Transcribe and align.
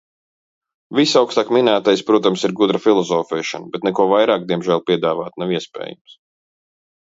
Viss 0.99 1.11
augstāk 1.19 1.51
minētais, 1.57 2.01
protams, 2.07 2.45
ir 2.49 2.55
gudra 2.61 2.81
filozofēšana, 2.87 3.71
bet 3.77 3.87
neko 3.89 4.09
vairāk, 4.15 4.49
diemžēl 4.55 4.85
piedāvāt 4.91 5.41
nav 5.45 5.57
iespējams. 5.61 6.19